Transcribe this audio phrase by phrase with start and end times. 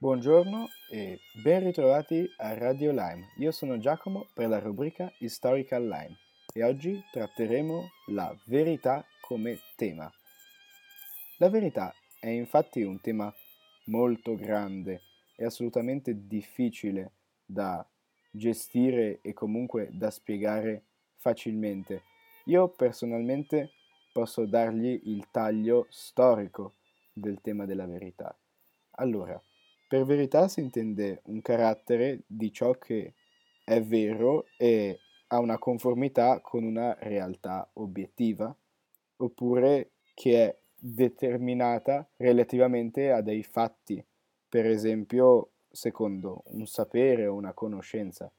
[0.00, 3.32] Buongiorno e ben ritrovati a Radio Lime.
[3.38, 6.16] Io sono Giacomo per la rubrica Historical Lime
[6.54, 10.08] e oggi tratteremo la verità come tema.
[11.38, 13.34] La verità è infatti un tema
[13.86, 15.00] molto grande
[15.34, 17.10] e assolutamente difficile
[17.44, 17.84] da
[18.30, 20.84] gestire e comunque da spiegare
[21.16, 22.04] facilmente.
[22.44, 23.72] Io personalmente
[24.12, 26.74] posso dargli il taglio storico
[27.12, 28.32] del tema della verità.
[28.92, 29.42] Allora,
[29.88, 33.14] per verità si intende un carattere di ciò che
[33.64, 38.54] è vero e ha una conformità con una realtà obiettiva,
[39.16, 44.04] oppure che è determinata relativamente a dei fatti,
[44.48, 48.30] per esempio secondo un sapere o una conoscenza.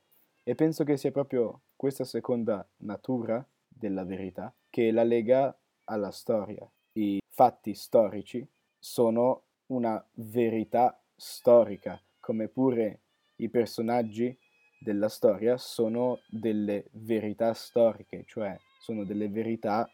[0.44, 6.70] E penso che sia proprio questa seconda natura della verità che la lega alla storia.
[6.94, 13.02] I fatti storici sono una verità storica, come pure
[13.36, 14.36] i personaggi
[14.80, 19.90] della storia sono delle verità storiche, cioè sono delle verità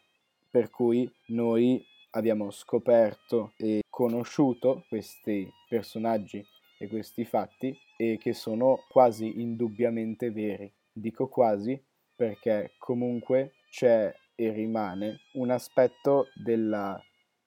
[0.48, 6.42] per cui noi abbiamo scoperto e conosciuto questi personaggi
[6.78, 10.72] e questi fatti e che sono quasi indubbiamente veri.
[10.92, 11.78] Dico quasi
[12.14, 17.02] perché comunque c'è e rimane un aspetto della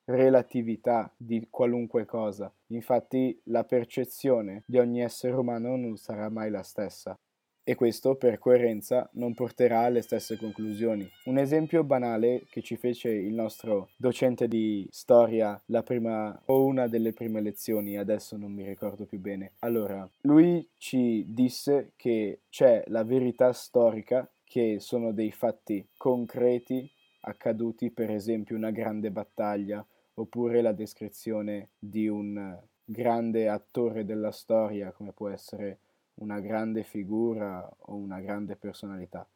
[0.09, 2.51] relatività di qualunque cosa.
[2.67, 7.17] Infatti la percezione di ogni essere umano non sarà mai la stessa
[7.63, 11.07] e questo per coerenza non porterà alle stesse conclusioni.
[11.25, 16.87] Un esempio banale che ci fece il nostro docente di storia la prima o una
[16.87, 19.51] delle prime lezioni, adesso non mi ricordo più bene.
[19.59, 26.89] Allora, lui ci disse che c'è la verità storica che sono dei fatti concreti
[27.21, 29.85] accaduti, per esempio una grande battaglia
[30.19, 35.79] oppure la descrizione di un grande attore della storia come può essere
[36.15, 39.27] una grande figura o una grande personalità.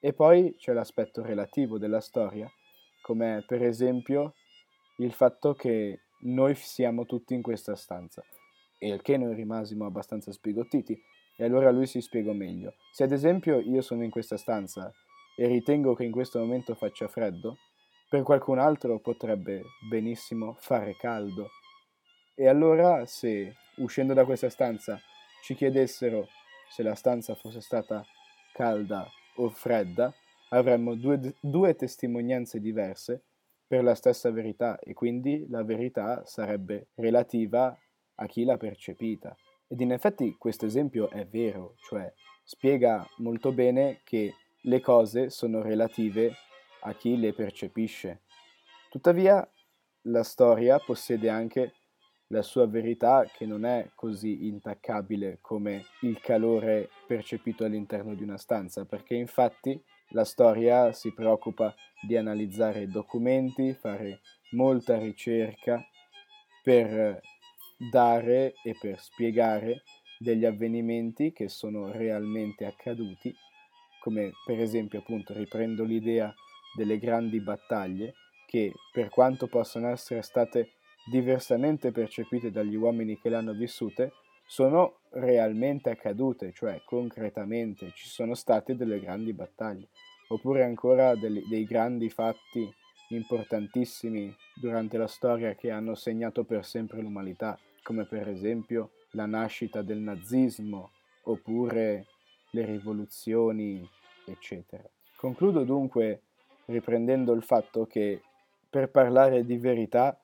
[0.00, 2.50] E poi c'è l'aspetto relativo della storia,
[3.02, 4.34] come per esempio
[4.98, 8.22] il fatto che noi siamo tutti in questa stanza,
[8.78, 10.98] e il che noi rimasimo abbastanza sbigottiti,
[11.36, 12.74] e allora lui si spiegò meglio.
[12.92, 14.90] Se ad esempio io sono in questa stanza
[15.36, 17.58] e ritengo che in questo momento faccia freddo,
[18.08, 21.48] per qualcun altro potrebbe benissimo fare caldo.
[22.34, 25.00] E allora se uscendo da questa stanza
[25.42, 26.28] ci chiedessero
[26.68, 28.04] se la stanza fosse stata
[28.52, 29.06] calda
[29.36, 30.12] o fredda,
[30.50, 33.22] avremmo due, due testimonianze diverse
[33.66, 37.76] per la stessa verità e quindi la verità sarebbe relativa
[38.16, 39.36] a chi l'ha percepita.
[39.68, 42.12] Ed in effetti questo esempio è vero, cioè
[42.44, 46.32] spiega molto bene che le cose sono relative
[46.94, 48.22] chi le percepisce.
[48.90, 49.48] Tuttavia,
[50.02, 51.72] la storia possiede anche
[52.28, 58.36] la sua verità che non è così intaccabile come il calore percepito all'interno di una
[58.36, 59.80] stanza, perché infatti
[60.10, 61.74] la storia si preoccupa
[62.06, 64.20] di analizzare documenti, fare
[64.52, 65.84] molta ricerca
[66.62, 67.20] per
[67.90, 69.82] dare e per spiegare
[70.18, 73.34] degli avvenimenti che sono realmente accaduti,
[74.00, 76.32] come per esempio appunto riprendo l'idea
[76.76, 78.14] delle grandi battaglie
[78.46, 80.72] che per quanto possano essere state
[81.10, 84.12] diversamente percepite dagli uomini che le hanno vissute,
[84.46, 89.88] sono realmente accadute, cioè concretamente ci sono state delle grandi battaglie,
[90.28, 92.72] oppure ancora dei, dei grandi fatti
[93.08, 99.82] importantissimi durante la storia che hanno segnato per sempre l'umanità, come per esempio la nascita
[99.82, 100.90] del nazismo,
[101.24, 102.06] oppure
[102.50, 103.88] le rivoluzioni,
[104.24, 104.82] eccetera.
[105.16, 106.22] Concludo dunque
[106.66, 108.22] riprendendo il fatto che
[108.68, 110.18] per parlare di verità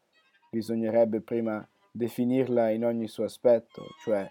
[0.51, 4.31] bisognerebbe prima definirla in ogni suo aspetto, cioè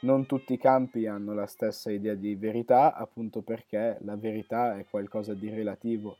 [0.00, 4.86] non tutti i campi hanno la stessa idea di verità, appunto perché la verità è
[4.88, 6.18] qualcosa di relativo.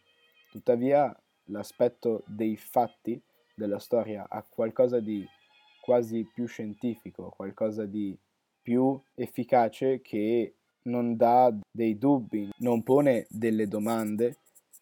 [0.51, 1.15] Tuttavia
[1.45, 3.21] l'aspetto dei fatti
[3.55, 5.27] della storia ha qualcosa di
[5.81, 8.17] quasi più scientifico, qualcosa di
[8.61, 14.37] più efficace che non dà dei dubbi, non pone delle domande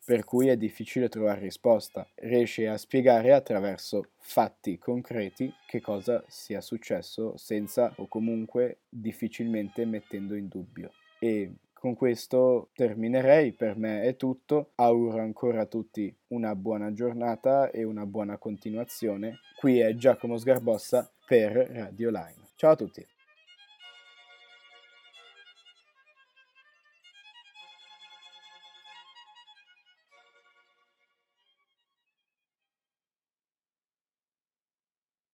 [0.06, 2.08] per cui è difficile trovare risposta.
[2.14, 10.36] Riesce a spiegare attraverso fatti concreti che cosa sia successo senza o comunque difficilmente mettendo
[10.36, 10.92] in dubbio.
[11.18, 17.70] E con questo terminerei, per me è tutto, auguro ancora a tutti una buona giornata
[17.70, 19.40] e una buona continuazione.
[19.56, 22.50] Qui è Giacomo Sgarbossa per Radio Line.
[22.54, 23.15] Ciao a tutti!